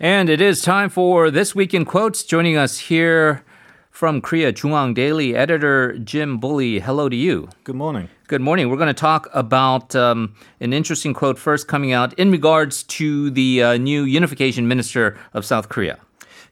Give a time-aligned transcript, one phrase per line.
[0.00, 2.22] And it is time for This Week in Quotes.
[2.22, 3.44] Joining us here
[3.90, 6.78] from Korea JoongAng Daily, editor Jim Bulley.
[6.78, 7.48] Hello to you.
[7.64, 8.08] Good morning.
[8.28, 8.68] Good morning.
[8.68, 13.30] We're going to talk about um, an interesting quote first coming out in regards to
[13.30, 15.98] the uh, new unification minister of South Korea.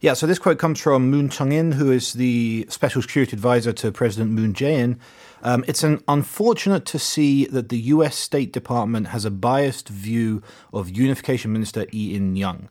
[0.01, 3.93] Yeah, so this quote comes from Moon Chung-in, who is the special security advisor to
[3.93, 4.99] President Moon Jae-in.
[5.45, 8.17] Um, it's an unfortunate to see that the U.S.
[8.17, 10.43] State Department has a biased view
[10.73, 12.71] of Unification Minister Lee In-young.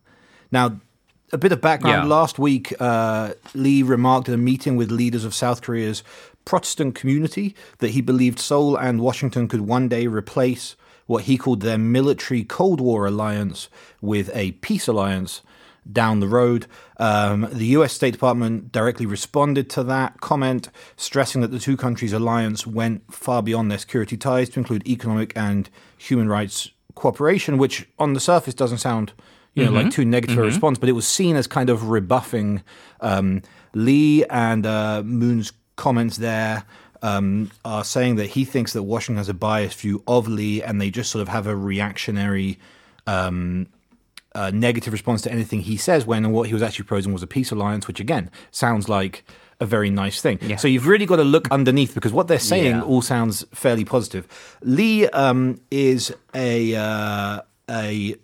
[0.55, 0.79] Now,
[1.33, 2.07] a bit of background.
[2.07, 2.15] Yeah.
[2.15, 6.01] Last week, uh, Lee remarked at a meeting with leaders of South Korea's
[6.45, 10.77] Protestant community that he believed Seoul and Washington could one day replace
[11.07, 13.67] what he called their military Cold War alliance
[13.99, 15.41] with a peace alliance
[15.91, 16.67] down the road.
[16.95, 22.13] Um, the US State Department directly responded to that comment, stressing that the two countries'
[22.13, 27.89] alliance went far beyond their security ties to include economic and human rights cooperation, which
[27.99, 29.11] on the surface doesn't sound
[29.55, 32.61] you know, like too negative a response, but it was seen as kind of rebuffing
[33.01, 33.41] um,
[33.73, 36.63] Lee and uh, Moon's comments there.
[37.01, 40.81] Um, are saying that he thinks that Washington has a biased view of Lee, and
[40.81, 42.57] they just sort of have a reactionary,
[43.05, 43.67] um,
[44.33, 46.05] uh, negative response to anything he says.
[46.07, 49.23] When what he was actually proposing was a peace alliance, which again sounds like
[49.59, 50.39] a very nice thing.
[50.41, 50.55] Yeah.
[50.55, 52.81] So you've really got to look underneath because what they're saying Yeah.
[52.81, 54.27] all sounds fairly positive.
[54.63, 58.15] Lee um, is a uh, a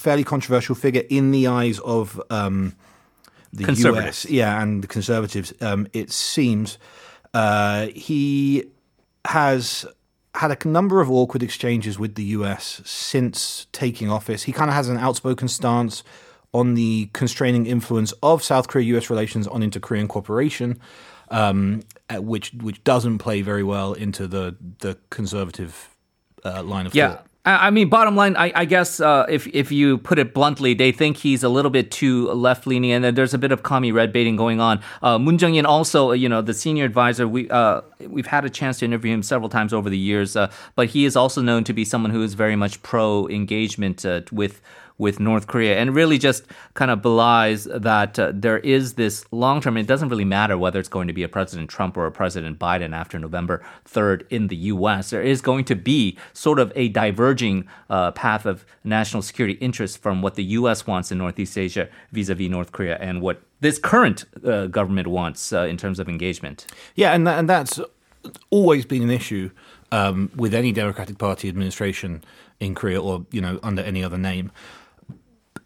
[0.00, 2.74] fairly controversial figure in the eyes of um,
[3.52, 5.52] the US, yeah, and the conservatives.
[5.60, 6.78] Um, it seems
[7.34, 8.64] uh, he
[9.26, 9.84] has
[10.34, 14.44] had a number of awkward exchanges with the US since taking office.
[14.44, 16.02] He kind of has an outspoken stance
[16.52, 20.80] on the constraining influence of South Korea US relations on inter Korean cooperation,
[21.30, 25.90] um, uh, which which doesn't play very well into the the conservative
[26.44, 27.16] uh, line of Yeah.
[27.16, 27.26] thought.
[27.42, 30.92] I mean, bottom line, I, I guess uh, if if you put it bluntly, they
[30.92, 33.92] think he's a little bit too left leaning, and then there's a bit of commie
[33.92, 34.82] red baiting going on.
[35.00, 37.26] Uh, Moon Chung-in also, uh, you know, the senior advisor.
[37.26, 40.52] We uh, we've had a chance to interview him several times over the years, uh,
[40.74, 44.20] but he is also known to be someone who is very much pro engagement uh,
[44.30, 44.60] with
[45.00, 46.44] with North Korea, and really just
[46.74, 49.76] kind of belies that uh, there is this long term.
[49.76, 52.58] It doesn't really matter whether it's going to be a President Trump or a President
[52.58, 55.10] Biden after November 3rd in the U.S.
[55.10, 59.96] There is going to be sort of a diverging uh, path of national security interests
[59.96, 60.86] from what the U.S.
[60.86, 65.62] wants in Northeast Asia vis-a-vis North Korea and what this current uh, government wants uh,
[65.62, 66.66] in terms of engagement.
[66.94, 67.80] Yeah, and and that's
[68.50, 69.50] always been an issue
[69.92, 72.22] um, with any Democratic Party administration
[72.58, 74.52] in Korea, or you know, under any other name.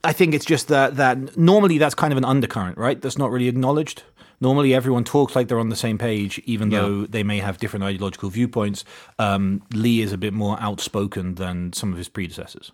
[0.04, 3.00] I think it's just that that normally that's kind of an undercurrent, right?
[3.00, 4.03] That's not really acknowledged.
[4.41, 6.81] Normally, everyone talks like they're on the same page, even Yeah.
[6.82, 8.84] though they may have different ideological viewpoints.
[9.19, 12.70] Um, Lee is a bit more outspoken than some of his predecessors.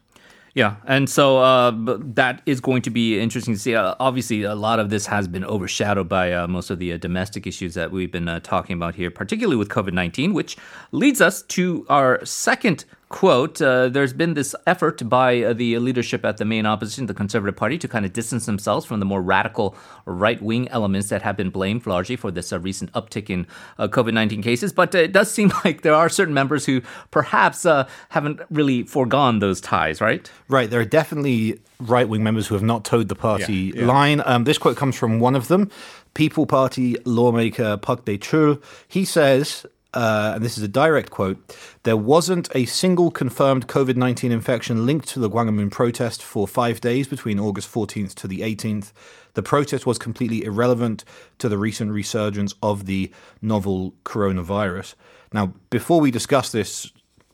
[0.53, 1.71] Yeah, and so uh,
[2.15, 3.77] that is going to be interesting to see.
[3.77, 6.97] Uh, obviously, a lot of this has been overshadowed by uh, most of the uh,
[6.97, 10.57] domestic issues that we've been uh, talking about here, particularly with COVID 19, which
[10.91, 13.61] leads us to our second quote.
[13.61, 17.57] Uh, there's been this effort by uh, the leadership at the main opposition, the Conservative
[17.57, 19.77] Party, to kind of distance themselves from the more radical
[20.07, 23.47] right wing elements that have been blamed largely for this uh, recent uptick in
[23.79, 24.73] uh, COVID 19 cases.
[24.73, 28.85] But uh, it does seem like there are certain members who perhaps uh, haven't really
[28.85, 30.31] foregone those ties, right?
[30.49, 34.23] Right, there are definitely right wing members who have not towed the party line.
[34.25, 35.71] Um, this quote comes from one of them,
[36.15, 38.63] People Party lawmaker Park Dae Chul.
[38.87, 43.97] He says, uh, and this is a direct quote, there wasn't a single confirmed COVID
[43.97, 48.41] 19 infection linked to the Gwanghwamun protest for five days between August 14th to the
[48.41, 48.93] 18th.
[49.35, 51.05] The protest was completely irrelevant
[51.39, 53.13] to the recent resurgence of the
[53.43, 54.95] novel coronavirus.
[55.33, 56.91] Now, before we discuss this,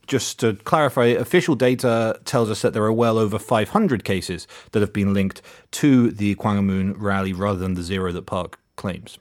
[0.07, 4.81] just to clarify, official data tells us that there are well over 500 cases that
[4.81, 5.43] have been linked
[5.73, 9.19] to the Gwanghwamun rally rather than the zero that Park claims.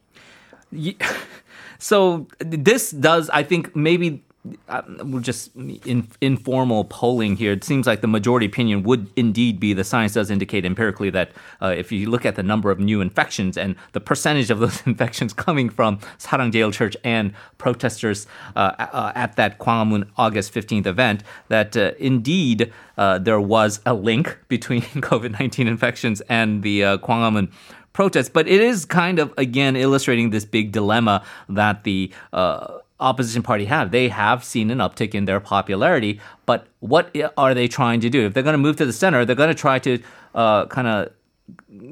[0.72, 0.98] Ye-
[1.80, 4.24] So this does, I think, maybe
[4.68, 7.54] uh, we're just in informal polling here.
[7.54, 11.32] It seems like the majority opinion would indeed be the science does indicate empirically that
[11.62, 14.82] uh, if you look at the number of new infections and the percentage of those
[14.86, 20.86] infections coming from Sarang Jeil Church and protesters uh, uh, at that Gwanghwamun August 15th
[20.86, 26.84] event, that uh, indeed uh, there was a link between COVID 19 infections and the
[26.84, 27.52] uh, Gwanghwamun
[27.96, 28.30] protests.
[28.30, 33.66] But it is kind of, again, illustrating this big dilemma that the uh, opposition party
[33.66, 33.92] have.
[33.92, 38.26] They have seen an uptick in their popularity, but what are they trying to do?
[38.26, 40.00] If they're going to move to the center, they're going to try to
[40.36, 41.12] uh, kind of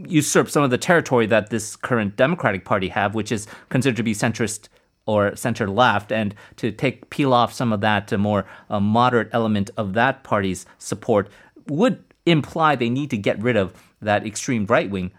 [0.08, 4.04] usurp some of the territory that this current Democratic Party have, which is considered to
[4.04, 4.68] be centrist
[5.06, 9.30] or center left, and to take peel off some of that uh, more uh, moderate
[9.32, 11.30] element of that party's support
[11.68, 15.12] would imply they need to get rid of that extreme right wing.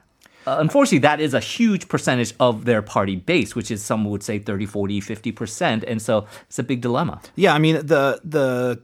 [0.46, 4.22] Uh, unfortunately, that is a huge percentage of their party base, which is some would
[4.22, 5.84] say 30, 40, 50%.
[5.86, 7.20] And so it's a big dilemma.
[7.36, 8.80] Yeah, I mean, the, the,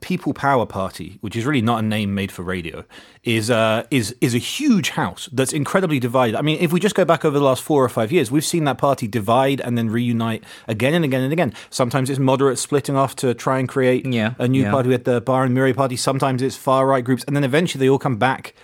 [0.00, 2.84] People Power Party, which is really not a name made for radio,
[3.24, 6.36] is uh, is is a huge house that's incredibly divided.
[6.36, 8.44] I mean, if we just go back over the last four or five years, we've
[8.44, 11.52] seen that party divide and then reunite again and again and again.
[11.70, 14.70] Sometimes it's moderate splitting off to try and create yeah, a new yeah.
[14.70, 15.96] party with the Bareunmirae party.
[15.96, 18.54] Sometimes it's far right groups, and then eventually they all come back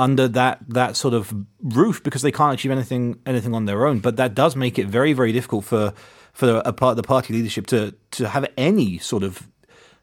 [0.00, 1.32] under that that sort of
[1.62, 4.00] roof because they can't achieve anything anything on their own.
[4.00, 5.92] But that does make it very very difficult for
[6.32, 9.46] for a part the party leadership to to have any sort of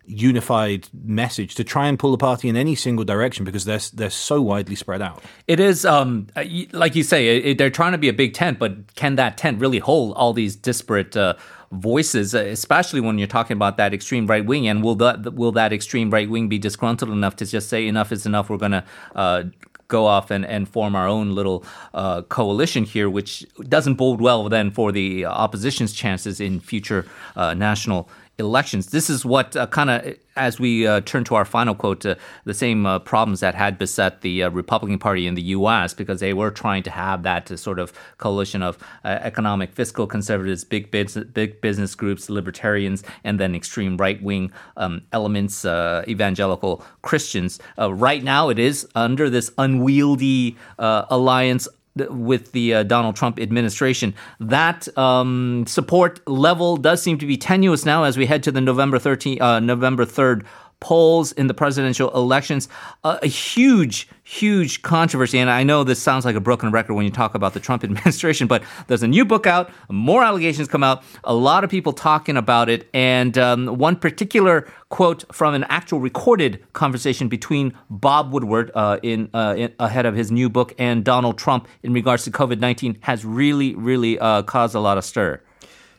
[0.08, 4.10] unified message to try and pull the party in any single direction because they're they're
[4.10, 5.22] so widely spread out.
[5.48, 6.28] It is, um,
[6.72, 9.60] like you say, it, they're trying to be a big tent, but can that tent
[9.60, 11.18] really hold all these disparate?
[11.18, 11.34] Uh,
[11.72, 14.68] voices, uh, especially when you're talking about that extreme right wing.
[14.68, 18.12] And will that will that extreme right wing be disgruntled enough to just say enough
[18.12, 18.50] is enough?
[18.50, 18.84] We're to
[19.16, 19.44] uh,
[19.88, 21.64] go off and, and form our own little
[21.94, 27.06] uh, coalition here, which doesn't bode well then for the opposition's chances in future
[27.36, 28.88] uh, national elections.
[28.88, 32.16] This is what uh, kind of, as we uh, turn to our final quote, uh,
[32.46, 35.94] the same uh, problems that had beset the uh, Republican Party in the U.S.
[35.94, 40.64] because they were trying to have that uh, sort of coalition of economic, fiscal conservatives,
[40.64, 47.60] big business, big business groups, libertarians, and then extreme right wing um, elements, evangelical Christians.
[47.78, 51.68] right now, it is under this unwieldy alliance
[52.10, 54.14] with the uh, Donald Trump administration.
[54.40, 58.62] That um, support level does seem to be tenuous now as we head to the
[58.62, 60.46] November 13, uh, November 3rd
[60.80, 62.70] polls in the presidential elections.
[63.04, 65.40] Uh, a huge, huge controversy.
[65.40, 67.84] And I know this sounds like a broken record when you talk about the Trump
[67.84, 71.94] administration, but there's a new book out, more allegations come out, a lot of people
[71.94, 72.88] talking about it.
[72.94, 79.30] And um, one particular quote from an actual recorded conversation between Bob Woodward uh, in,
[79.34, 83.00] uh, in, ahead of his new book and Donald Trump in regards to COVID 19
[83.02, 85.42] has really, really uh, caused a lot of stir.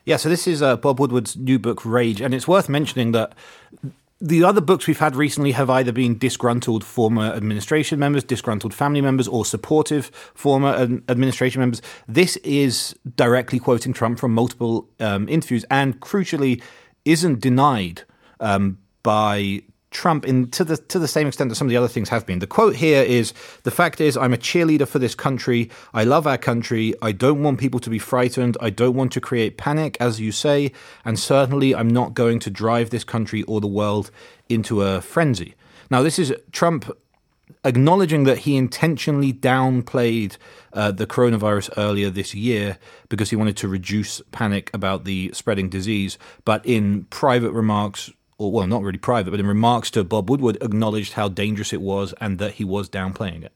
[0.09, 3.35] Yeah, so this is uh, Bob Woodward's new book, Rage, and it's worth mentioning that
[4.21, 9.01] the other books we've had recently have either been disgruntled former administration members, disgruntled family
[9.01, 11.81] members, or supportive former administration members.
[12.09, 16.61] This is directly quoting Trump from multiple um, interviews and crucially
[17.05, 18.03] isn't denied
[18.41, 19.63] um, by
[19.99, 22.25] Trump in to the to the same extent that some of the other things have
[22.25, 22.39] been.
[22.39, 23.35] The quote here is
[23.65, 25.71] the fact is I'm a cheerleader for this country.
[25.93, 26.95] I love our country.
[27.03, 28.57] I don't want people to be frightened.
[28.61, 30.71] I don't want to create panic as you say,
[31.05, 34.13] and certainly I'm not going to drive this country or the world
[34.49, 35.57] into a frenzy.
[35.91, 36.97] Now this is Trump
[37.65, 40.37] acknowledging that he intentionally downplayed
[40.75, 42.79] uh, the coronavirus earlier this year
[43.09, 48.53] because he wanted to reduce panic about the spreading disease, but in private remarks or
[48.53, 52.15] well, not really private, but in remarks to Bob Woodward, acknowledged how dangerous it was
[52.21, 53.53] and that he was downplaying it.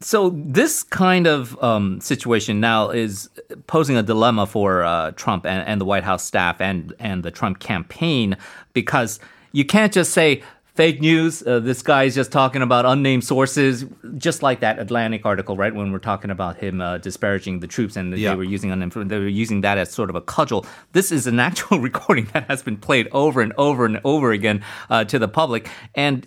[0.00, 3.28] So this kind of um, situation now is
[3.66, 7.32] posing a dilemma for uh, Trump and, and the White House staff and and the
[7.32, 8.36] Trump campaign
[8.74, 9.18] because
[9.50, 10.42] you can't just say
[10.74, 11.42] fake news.
[11.46, 13.84] Uh, this guy is just talking about unnamed sources,
[14.16, 15.74] just like that Atlantic article, right?
[15.74, 18.30] When we're talking about him uh, disparaging the troops and yeah.
[18.30, 20.64] they were using unnamed, they were using that as sort of a cudgel.
[20.92, 24.64] This is an actual recording that has been played over and over and over again
[24.88, 25.68] uh, to the public.
[25.94, 26.26] And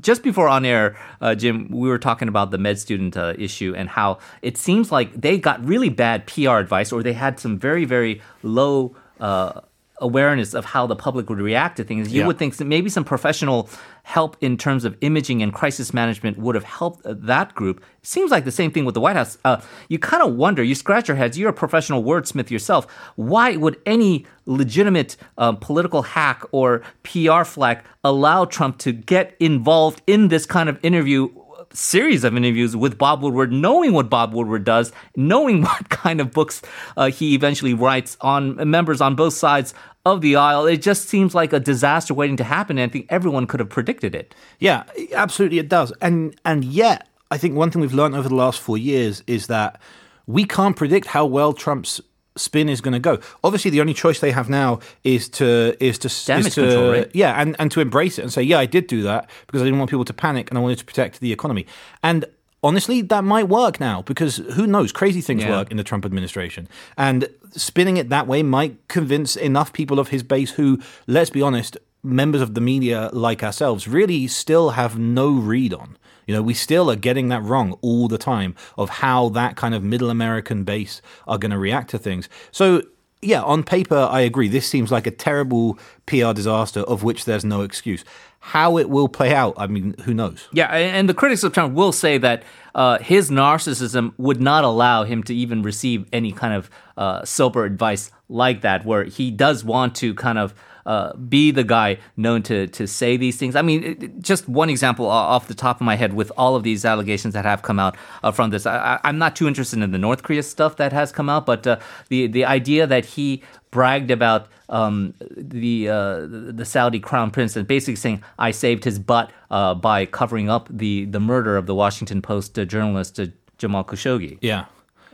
[0.00, 3.74] just before on air, uh, Jim, we were talking about the med student uh, issue
[3.76, 7.58] and how it seems like they got really bad PR advice, or they had some
[7.58, 9.60] very very low uh,
[10.00, 12.26] awareness of how the public would react to things, you yeah.
[12.26, 13.68] would think that maybe some professional
[14.02, 17.82] help in terms of imaging and crisis management would have helped that group.
[18.02, 19.38] Seems like the same thing with the White House.
[19.44, 22.86] Uh, you kind of wonder, you scratch your heads, you're a professional wordsmith yourself.
[23.16, 30.02] Why would any legitimate um, political hack or PR flack allow Trump to get involved
[30.06, 31.28] in this kind of interview
[31.76, 36.32] series of interviews with Bob Woodward, knowing what Bob Woodward does, knowing what kind of
[36.32, 36.62] books
[36.96, 40.66] uh, he eventually writes on members on both sides of the aisle.
[40.66, 42.78] It just seems like a disaster waiting to happen.
[42.78, 44.34] And I think everyone could have predicted it.
[44.58, 45.92] Yeah, absolutely, it does.
[46.00, 49.48] And and yet, I think one thing we've learned over the last four years is
[49.48, 49.80] that
[50.26, 52.00] we can't predict how well Trump's
[52.36, 53.18] spin is going to go.
[53.42, 56.92] Obviously, the only choice they have now is to is to damage is to, control,
[56.92, 57.10] right?
[57.14, 59.64] yeah, and and to embrace it and say, yeah, I did do that because I
[59.64, 61.66] didn't want people to panic and I wanted to protect the economy.
[62.02, 62.24] And
[62.62, 64.92] honestly, that might work now because who knows?
[64.92, 65.50] Crazy things yeah.
[65.50, 70.08] work in the Trump administration, and spinning it that way might convince enough people of
[70.08, 74.98] his base who, let's be honest, members of the media like ourselves really still have
[74.98, 75.96] no read on.
[76.26, 79.74] You know, we still are getting that wrong all the time of how that kind
[79.74, 82.28] of middle American base are going to react to things.
[82.50, 82.82] So,
[83.22, 84.48] yeah, on paper, I agree.
[84.48, 88.04] This seems like a terrible PR disaster of which there's no excuse.
[88.40, 90.46] How it will play out, I mean, who knows?
[90.52, 95.04] Yeah, and the critics of Trump will say that uh, his narcissism would not allow
[95.04, 99.64] him to even receive any kind of uh, sober advice like that, where he does
[99.64, 100.54] want to kind of
[100.86, 103.56] uh, be the guy known to to say these things.
[103.56, 106.62] I mean, it, just one example off the top of my head with all of
[106.62, 108.66] these allegations that have come out uh, from this.
[108.66, 111.66] I, am not too interested in the North Korea stuff that has come out, but
[111.66, 111.78] uh,
[112.08, 117.66] the the idea that he bragged about um, the uh, the Saudi crown prince and
[117.66, 121.74] basically saying I saved his butt uh, by covering up the the murder of the
[121.74, 123.20] Washington Post uh, journalist
[123.58, 124.38] Jamal Khashoggi.
[124.40, 124.66] Yeah,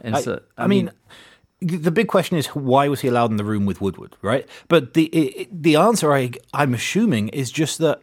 [0.03, 0.95] and I, so I, I mean, mean
[1.63, 4.49] the big question is why was he allowed in the room with Woodward, right?
[4.69, 8.03] But the it, the answer I I'm assuming is just that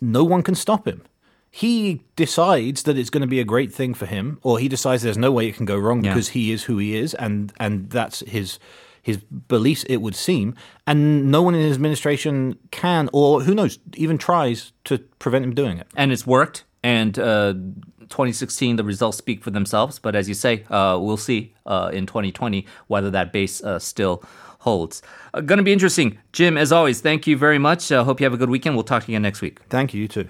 [0.00, 1.02] no one can stop him.
[1.50, 5.02] He decides that it's going to be a great thing for him, or he decides
[5.02, 6.12] there's no way it can go wrong yeah.
[6.12, 8.58] because he is who he is, and and that's his
[9.02, 9.82] his beliefs.
[9.84, 10.54] It would seem,
[10.86, 15.54] and no one in his administration can, or who knows, even tries to prevent him
[15.54, 15.88] doing it.
[15.96, 16.64] And it's worked.
[16.84, 17.54] And uh,
[18.08, 19.98] 2016, the results speak for themselves.
[19.98, 24.22] But as you say, uh, we'll see uh, in 2020 whether that base uh, still
[24.60, 25.02] holds.
[25.34, 26.18] Uh, going to be interesting.
[26.32, 27.90] Jim, as always, thank you very much.
[27.90, 28.76] Uh, hope you have a good weekend.
[28.76, 29.60] We'll talk to you again next week.
[29.68, 30.28] Thank you, you too.